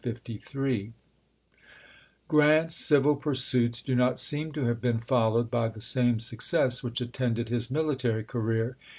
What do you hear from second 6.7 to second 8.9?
which attended his military career.